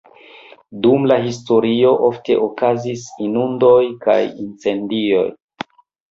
Dum 0.85 1.03
la 1.09 1.17
historio 1.25 1.91
ofte 2.07 2.37
okazis 2.45 3.03
inundoj 3.25 3.75
kaj 4.07 4.17
incendioj. 4.45 5.27